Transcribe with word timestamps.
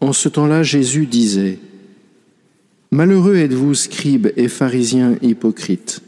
En 0.00 0.12
ce 0.12 0.28
temps-là, 0.28 0.62
Jésus 0.62 1.06
disait, 1.06 1.58
Malheureux 2.90 3.36
êtes-vous, 3.36 3.74
scribes 3.74 4.28
et 4.36 4.48
pharisiens 4.48 5.16
hypocrites, 5.22 6.02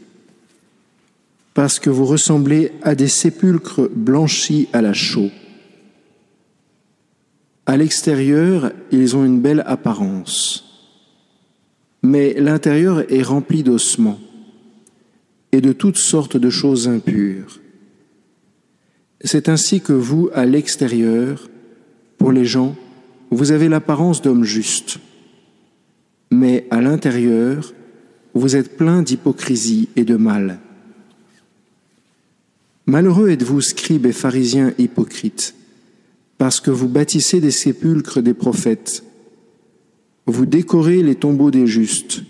parce 1.53 1.79
que 1.79 1.89
vous 1.89 2.05
ressemblez 2.05 2.71
à 2.81 2.95
des 2.95 3.07
sépulcres 3.07 3.89
blanchis 3.89 4.67
à 4.73 4.81
la 4.81 4.93
chaux. 4.93 5.31
À 7.65 7.77
l'extérieur, 7.77 8.73
ils 8.91 9.15
ont 9.15 9.23
une 9.23 9.39
belle 9.39 9.63
apparence, 9.65 10.89
mais 12.01 12.33
l'intérieur 12.33 13.09
est 13.09 13.21
rempli 13.21 13.63
d'ossements 13.63 14.19
et 15.53 15.61
de 15.61 15.71
toutes 15.71 15.97
sortes 15.97 16.35
de 16.35 16.49
choses 16.49 16.89
impures. 16.89 17.59
C'est 19.23 19.47
ainsi 19.47 19.79
que 19.79 19.93
vous, 19.93 20.29
à 20.33 20.45
l'extérieur, 20.45 21.47
pour 22.17 22.33
les 22.33 22.43
gens, 22.43 22.75
vous 23.33 23.51
avez 23.51 23.69
l'apparence 23.69 24.21
d'homme 24.21 24.43
juste, 24.43 24.99
mais 26.31 26.67
à 26.71 26.81
l'intérieur, 26.81 27.73
vous 28.33 28.55
êtes 28.55 28.77
plein 28.77 29.01
d'hypocrisie 29.01 29.89
et 29.95 30.03
de 30.03 30.15
mal. 30.15 30.59
Malheureux 32.85 33.29
êtes-vous, 33.29 33.61
scribes 33.61 34.05
et 34.05 34.11
pharisiens 34.11 34.73
hypocrites, 34.77 35.55
parce 36.37 36.59
que 36.59 36.71
vous 36.71 36.89
bâtissez 36.89 37.39
des 37.39 37.51
sépulcres 37.51 38.21
des 38.21 38.33
prophètes, 38.33 39.03
vous 40.25 40.45
décorez 40.45 41.03
les 41.03 41.15
tombeaux 41.15 41.51
des 41.51 41.67
justes, 41.67 42.23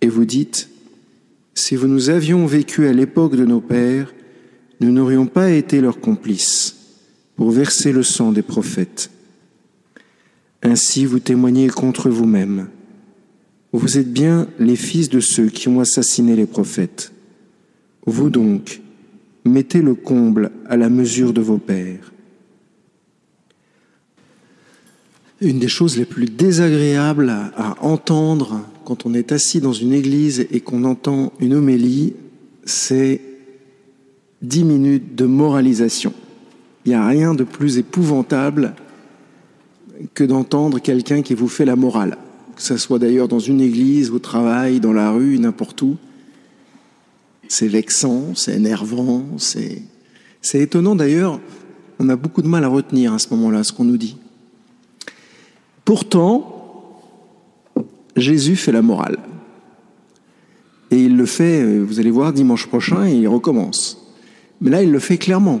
et 0.00 0.08
vous 0.08 0.24
dites, 0.24 0.70
si 1.54 1.74
vous 1.74 1.88
nous 1.88 2.10
avions 2.10 2.46
vécu 2.46 2.86
à 2.86 2.92
l'époque 2.92 3.36
de 3.36 3.44
nos 3.44 3.60
pères, 3.60 4.12
nous 4.80 4.92
n'aurions 4.92 5.26
pas 5.26 5.50
été 5.50 5.80
leurs 5.80 6.00
complices 6.00 6.76
pour 7.34 7.50
verser 7.50 7.92
le 7.92 8.02
sang 8.02 8.32
des 8.32 8.42
prophètes. 8.42 9.10
Ainsi 10.62 11.04
vous 11.04 11.18
témoignez 11.18 11.68
contre 11.68 12.10
vous-même. 12.10 12.68
Vous 13.72 13.98
êtes 13.98 14.12
bien 14.12 14.48
les 14.58 14.76
fils 14.76 15.08
de 15.08 15.20
ceux 15.20 15.48
qui 15.48 15.68
ont 15.68 15.80
assassiné 15.80 16.34
les 16.34 16.46
prophètes. 16.46 17.12
Vous 18.06 18.30
donc, 18.30 18.80
mettez 19.44 19.82
le 19.82 19.94
comble 19.94 20.50
à 20.66 20.76
la 20.76 20.88
mesure 20.88 21.32
de 21.32 21.40
vos 21.40 21.58
pères. 21.58 22.12
Une 25.40 25.58
des 25.58 25.68
choses 25.68 25.98
les 25.98 26.06
plus 26.06 26.26
désagréables 26.26 27.28
à, 27.28 27.76
entendre 27.82 28.62
quand 28.86 29.04
on 29.04 29.12
est 29.12 29.32
assis 29.32 29.60
dans 29.60 29.74
une 29.74 29.92
église 29.92 30.46
et 30.50 30.60
qu'on 30.60 30.84
entend 30.84 31.32
une 31.40 31.52
homélie, 31.52 32.14
c'est 32.64 33.20
dix 34.40 34.64
minutes 34.64 35.14
de 35.14 35.26
moralisation. 35.26 36.14
Il 36.84 36.90
n'y 36.90 36.94
a 36.94 37.06
rien 37.06 37.34
de 37.34 37.44
plus 37.44 37.76
épouvantable 37.78 38.74
que 40.14 40.24
d'entendre 40.24 40.78
quelqu'un 40.78 41.22
qui 41.22 41.34
vous 41.34 41.48
fait 41.48 41.64
la 41.64 41.76
morale, 41.76 42.18
que 42.54 42.62
ce 42.62 42.76
soit 42.76 42.98
d'ailleurs 42.98 43.28
dans 43.28 43.38
une 43.38 43.60
église, 43.60 44.10
au 44.10 44.18
travail, 44.18 44.80
dans 44.80 44.92
la 44.92 45.10
rue, 45.10 45.38
n'importe 45.38 45.82
où. 45.82 45.96
C'est 47.48 47.68
vexant, 47.68 48.34
c'est 48.34 48.54
énervant, 48.54 49.24
c'est, 49.38 49.82
c'est 50.40 50.60
étonnant 50.60 50.96
d'ailleurs. 50.96 51.40
On 51.98 52.08
a 52.08 52.16
beaucoup 52.16 52.42
de 52.42 52.48
mal 52.48 52.64
à 52.64 52.68
retenir 52.68 53.12
à 53.12 53.18
ce 53.18 53.28
moment-là 53.30 53.64
ce 53.64 53.72
qu'on 53.72 53.84
nous 53.84 53.96
dit. 53.96 54.16
Pourtant, 55.84 57.00
Jésus 58.16 58.56
fait 58.56 58.72
la 58.72 58.82
morale. 58.82 59.18
Et 60.90 61.02
il 61.02 61.16
le 61.16 61.26
fait, 61.26 61.78
vous 61.78 62.00
allez 62.00 62.10
voir, 62.10 62.32
dimanche 62.32 62.66
prochain, 62.66 63.06
et 63.06 63.14
il 63.14 63.28
recommence. 63.28 64.12
Mais 64.60 64.70
là, 64.70 64.82
il 64.82 64.90
le 64.90 64.98
fait 64.98 65.18
clairement. 65.18 65.60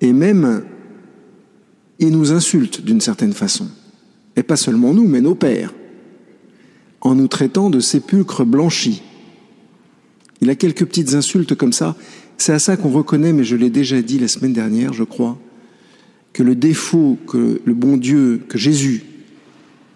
Et 0.00 0.12
même, 0.12 0.64
il 1.98 2.10
nous 2.10 2.32
insulte 2.32 2.82
d'une 2.82 3.00
certaine 3.00 3.32
façon. 3.32 3.68
Et 4.36 4.42
pas 4.42 4.56
seulement 4.56 4.92
nous, 4.92 5.06
mais 5.06 5.20
nos 5.20 5.34
pères, 5.34 5.72
en 7.00 7.14
nous 7.14 7.28
traitant 7.28 7.70
de 7.70 7.80
sépulcres 7.80 8.44
blanchis. 8.44 9.02
Il 10.40 10.50
a 10.50 10.54
quelques 10.54 10.84
petites 10.84 11.14
insultes 11.14 11.54
comme 11.54 11.72
ça. 11.72 11.96
C'est 12.36 12.52
à 12.52 12.58
ça 12.58 12.76
qu'on 12.76 12.90
reconnaît, 12.90 13.32
mais 13.32 13.44
je 13.44 13.56
l'ai 13.56 13.70
déjà 13.70 14.02
dit 14.02 14.18
la 14.18 14.28
semaine 14.28 14.52
dernière, 14.52 14.92
je 14.92 15.04
crois, 15.04 15.38
que 16.32 16.42
le 16.42 16.56
défaut 16.56 17.16
que 17.28 17.60
le 17.64 17.74
bon 17.74 17.96
Dieu, 17.96 18.42
que 18.48 18.58
Jésus 18.58 19.04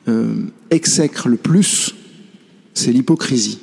euh, 0.07 0.45
exècre 0.71 1.29
le 1.29 1.37
plus, 1.37 1.95
c'est 2.75 2.93
l'hypocrisie. 2.93 3.59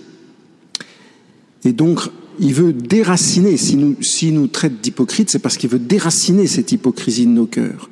Et 1.64 1.72
donc, 1.72 2.02
il 2.40 2.54
veut 2.54 2.74
déraciner, 2.74 3.56
s'il 3.58 3.80
nous, 3.80 3.96
si 4.02 4.32
nous 4.32 4.48
traite 4.48 4.82
d'hypocrite, 4.82 5.30
c'est 5.30 5.40
parce 5.40 5.58
qu'il 5.58 5.70
veut 5.70 5.80
déraciner 5.80 6.48
cette 6.48 6.72
hypocrisie 6.72 7.26
de 7.26 7.32
nos 7.32 7.46
cœurs. 7.46 7.90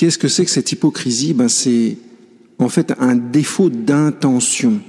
Qu'est-ce 0.00 0.16
que 0.16 0.28
c'est 0.28 0.46
que 0.46 0.50
cette 0.50 0.72
hypocrisie? 0.72 1.34
Ben, 1.34 1.50
C'est 1.50 1.98
en 2.58 2.70
fait 2.70 2.94
un 3.00 3.16
défaut 3.16 3.68
d'intention. 3.68 4.80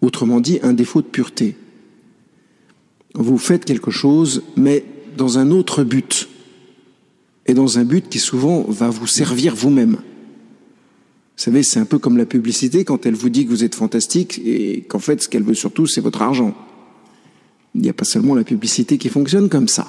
Autrement 0.00 0.38
dit, 0.38 0.60
un 0.62 0.74
défaut 0.74 1.02
de 1.02 1.08
pureté. 1.08 1.56
Vous 3.16 3.36
faites 3.36 3.64
quelque 3.64 3.90
chose, 3.90 4.44
mais 4.56 4.84
dans 5.16 5.38
un 5.38 5.50
autre 5.50 5.82
but. 5.82 6.28
Et 7.46 7.54
dans 7.54 7.80
un 7.80 7.84
but 7.84 8.08
qui 8.08 8.20
souvent 8.20 8.62
va 8.68 8.90
vous 8.90 9.08
servir 9.08 9.56
vous-même. 9.56 9.94
Vous 9.94 9.98
savez, 11.34 11.64
c'est 11.64 11.80
un 11.80 11.84
peu 11.84 11.98
comme 11.98 12.16
la 12.16 12.26
publicité 12.26 12.84
quand 12.84 13.06
elle 13.06 13.16
vous 13.16 13.28
dit 13.28 13.44
que 13.44 13.50
vous 13.50 13.64
êtes 13.64 13.74
fantastique 13.74 14.40
et 14.44 14.82
qu'en 14.82 15.00
fait, 15.00 15.20
ce 15.20 15.28
qu'elle 15.28 15.42
veut 15.42 15.54
surtout, 15.54 15.88
c'est 15.88 16.00
votre 16.00 16.22
argent. 16.22 16.54
Il 17.74 17.80
n'y 17.80 17.88
a 17.88 17.92
pas 17.92 18.04
seulement 18.04 18.36
la 18.36 18.44
publicité 18.44 18.98
qui 18.98 19.08
fonctionne 19.08 19.48
comme 19.48 19.66
ça. 19.66 19.88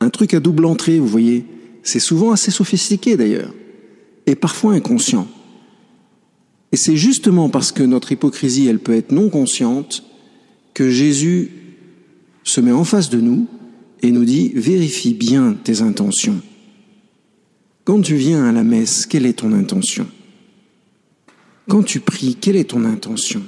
Un 0.00 0.10
truc 0.10 0.34
à 0.34 0.40
double 0.40 0.66
entrée, 0.66 0.98
vous 0.98 1.08
voyez, 1.08 1.46
c'est 1.82 2.00
souvent 2.00 2.32
assez 2.32 2.50
sophistiqué 2.50 3.16
d'ailleurs, 3.16 3.52
et 4.26 4.34
parfois 4.34 4.74
inconscient. 4.74 5.28
Et 6.72 6.76
c'est 6.76 6.96
justement 6.96 7.50
parce 7.50 7.72
que 7.72 7.82
notre 7.82 8.12
hypocrisie, 8.12 8.66
elle 8.66 8.78
peut 8.78 8.94
être 8.94 9.12
non 9.12 9.28
consciente, 9.28 10.04
que 10.74 10.88
Jésus 10.88 11.50
se 12.44 12.60
met 12.60 12.72
en 12.72 12.84
face 12.84 13.10
de 13.10 13.20
nous 13.20 13.46
et 14.00 14.10
nous 14.10 14.24
dit, 14.24 14.52
vérifie 14.54 15.14
bien 15.14 15.52
tes 15.52 15.82
intentions. 15.82 16.40
Quand 17.84 18.00
tu 18.00 18.14
viens 18.14 18.44
à 18.44 18.52
la 18.52 18.64
messe, 18.64 19.06
quelle 19.06 19.26
est 19.26 19.34
ton 19.34 19.52
intention? 19.52 20.06
Quand 21.68 21.82
tu 21.82 22.00
pries, 22.00 22.36
quelle 22.40 22.56
est 22.56 22.70
ton 22.70 22.84
intention? 22.84 23.42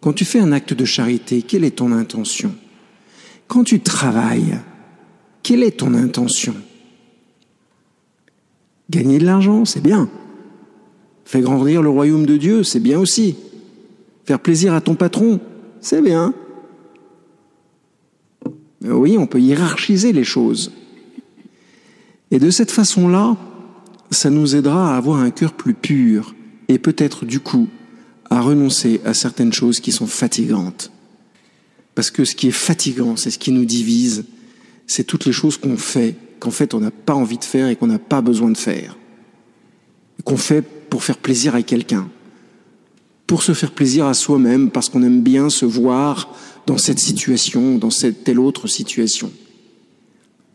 Quand 0.00 0.12
tu 0.12 0.24
fais 0.24 0.40
un 0.40 0.52
acte 0.52 0.72
de 0.72 0.84
charité, 0.84 1.42
quelle 1.42 1.64
est 1.64 1.76
ton 1.76 1.92
intention? 1.92 2.54
Quand 3.48 3.64
tu 3.64 3.80
travailles, 3.80 4.58
quelle 5.42 5.62
est 5.62 5.78
ton 5.78 5.94
intention? 5.94 6.54
Gagner 8.90 9.18
de 9.18 9.24
l'argent, 9.24 9.64
c'est 9.64 9.82
bien. 9.82 10.08
Faire 11.24 11.40
grandir 11.42 11.82
le 11.82 11.88
royaume 11.88 12.26
de 12.26 12.36
Dieu, 12.36 12.62
c'est 12.62 12.80
bien 12.80 13.00
aussi. 13.00 13.36
Faire 14.24 14.40
plaisir 14.40 14.74
à 14.74 14.80
ton 14.80 14.94
patron, 14.94 15.40
c'est 15.80 16.02
bien. 16.02 16.34
Mais 18.80 18.90
oui, 18.90 19.16
on 19.18 19.26
peut 19.26 19.40
hiérarchiser 19.40 20.12
les 20.12 20.24
choses. 20.24 20.72
Et 22.30 22.38
de 22.38 22.50
cette 22.50 22.70
façon-là, 22.70 23.36
ça 24.10 24.30
nous 24.30 24.54
aidera 24.54 24.94
à 24.94 24.96
avoir 24.96 25.18
un 25.18 25.30
cœur 25.30 25.52
plus 25.52 25.74
pur 25.74 26.34
et 26.68 26.78
peut-être 26.78 27.24
du 27.24 27.40
coup 27.40 27.68
à 28.30 28.40
renoncer 28.40 29.00
à 29.04 29.14
certaines 29.14 29.52
choses 29.52 29.80
qui 29.80 29.92
sont 29.92 30.06
fatigantes. 30.06 30.90
Parce 31.94 32.10
que 32.10 32.24
ce 32.24 32.34
qui 32.34 32.48
est 32.48 32.52
fatigant, 32.52 33.16
c'est 33.16 33.30
ce 33.30 33.38
qui 33.38 33.52
nous 33.52 33.64
divise, 33.64 34.24
c'est 34.86 35.04
toutes 35.04 35.24
les 35.24 35.32
choses 35.32 35.56
qu'on 35.56 35.76
fait, 35.76 36.14
qu'en 36.38 36.50
fait 36.50 36.74
on 36.74 36.80
n'a 36.80 36.90
pas 36.90 37.14
envie 37.14 37.38
de 37.38 37.44
faire 37.44 37.68
et 37.68 37.76
qu'on 37.76 37.86
n'a 37.86 37.98
pas 37.98 38.20
besoin 38.20 38.50
de 38.50 38.56
faire. 38.56 38.96
Qu'on 40.24 40.36
fait 40.36 40.62
pour 40.62 41.04
faire 41.04 41.18
plaisir 41.18 41.54
à 41.54 41.62
quelqu'un, 41.62 42.08
pour 43.26 43.42
se 43.42 43.54
faire 43.54 43.72
plaisir 43.72 44.06
à 44.06 44.14
soi-même, 44.14 44.70
parce 44.70 44.88
qu'on 44.88 45.02
aime 45.02 45.22
bien 45.22 45.50
se 45.50 45.66
voir 45.66 46.32
dans 46.66 46.78
cette 46.78 46.98
situation, 46.98 47.76
dans 47.78 47.90
cette 47.90 48.24
telle 48.24 48.40
autre 48.40 48.66
situation. 48.66 49.30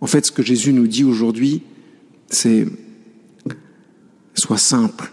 En 0.01 0.07
fait, 0.07 0.25
ce 0.25 0.31
que 0.31 0.43
Jésus 0.43 0.73
nous 0.73 0.87
dit 0.87 1.03
aujourd'hui, 1.03 1.61
c'est 2.27 2.65
sois 4.33 4.57
simple, 4.57 5.11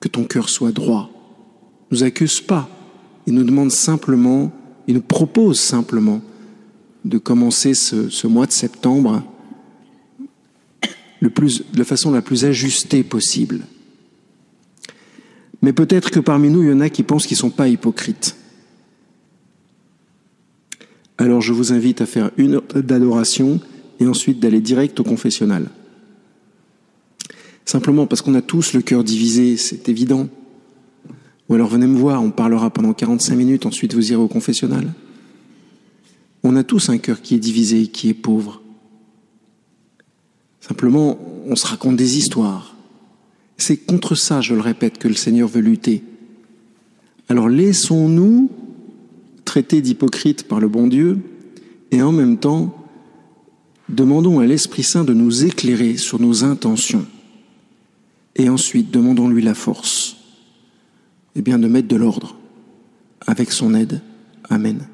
que 0.00 0.08
ton 0.08 0.24
cœur 0.24 0.48
soit 0.48 0.72
droit. 0.72 1.10
Il 1.90 1.96
nous 1.96 2.04
accuse 2.04 2.40
pas, 2.40 2.68
il 3.26 3.34
nous 3.34 3.44
demande 3.44 3.70
simplement, 3.70 4.52
il 4.86 4.94
nous 4.94 5.00
propose 5.00 5.58
simplement 5.58 6.20
de 7.04 7.18
commencer 7.18 7.74
ce, 7.74 8.10
ce 8.10 8.26
mois 8.26 8.46
de 8.46 8.52
septembre 8.52 9.24
de 11.20 11.30
la 11.76 11.84
façon 11.84 12.10
la 12.12 12.22
plus 12.22 12.44
ajustée 12.44 13.02
possible. 13.02 13.60
Mais 15.62 15.72
peut-être 15.72 16.10
que 16.10 16.20
parmi 16.20 16.50
nous, 16.50 16.62
il 16.62 16.68
y 16.68 16.72
en 16.72 16.80
a 16.80 16.88
qui 16.88 17.02
pensent 17.02 17.26
qu'ils 17.26 17.36
ne 17.36 17.40
sont 17.40 17.50
pas 17.50 17.68
hypocrites. 17.68 18.36
Alors 21.18 21.40
je 21.40 21.52
vous 21.52 21.72
invite 21.72 22.00
à 22.00 22.06
faire 22.06 22.30
une 22.36 22.54
heure 22.54 22.64
d'adoration 22.74 23.60
et 23.98 24.06
ensuite 24.06 24.38
d'aller 24.38 24.60
direct 24.60 25.00
au 25.00 25.04
confessionnal. 25.04 25.68
Simplement 27.64 28.06
parce 28.06 28.22
qu'on 28.22 28.34
a 28.34 28.40
tous 28.40 28.72
le 28.72 28.82
cœur 28.82 29.02
divisé, 29.02 29.56
c'est 29.56 29.88
évident. 29.88 30.28
Ou 31.48 31.54
alors 31.54 31.68
venez 31.68 31.86
me 31.86 31.98
voir, 31.98 32.22
on 32.22 32.30
parlera 32.30 32.70
pendant 32.70 32.92
45 32.92 33.34
minutes, 33.34 33.66
ensuite 33.66 33.94
vous 33.94 34.12
irez 34.12 34.22
au 34.22 34.28
confessionnal. 34.28 34.92
On 36.44 36.54
a 36.54 36.62
tous 36.62 36.88
un 36.88 36.98
cœur 36.98 37.20
qui 37.20 37.34
est 37.34 37.38
divisé, 37.38 37.88
qui 37.88 38.10
est 38.10 38.14
pauvre. 38.14 38.62
Simplement, 40.60 41.18
on 41.46 41.56
se 41.56 41.66
raconte 41.66 41.96
des 41.96 42.18
histoires. 42.18 42.76
C'est 43.56 43.76
contre 43.76 44.14
ça, 44.14 44.40
je 44.40 44.54
le 44.54 44.60
répète, 44.60 44.98
que 44.98 45.08
le 45.08 45.14
Seigneur 45.14 45.48
veut 45.48 45.60
lutter. 45.60 46.02
Alors 47.28 47.48
laissons-nous 47.48 48.50
traiter 49.44 49.80
d'hypocrites 49.80 50.46
par 50.46 50.60
le 50.60 50.68
bon 50.68 50.86
Dieu 50.86 51.18
et 51.90 52.02
en 52.02 52.12
même 52.12 52.38
temps, 52.38 52.74
demandons 53.88 54.40
à 54.40 54.46
l'Esprit 54.46 54.82
Saint 54.82 55.04
de 55.04 55.14
nous 55.14 55.44
éclairer 55.44 55.96
sur 55.96 56.20
nos 56.20 56.44
intentions. 56.44 57.06
Et 58.36 58.48
ensuite, 58.48 58.90
demandons-lui 58.90 59.42
la 59.42 59.54
force, 59.54 60.16
eh 61.34 61.42
bien, 61.42 61.58
de 61.58 61.66
mettre 61.66 61.88
de 61.88 61.96
l'ordre 61.96 62.36
avec 63.26 63.50
son 63.50 63.74
aide. 63.74 64.00
Amen. 64.48 64.86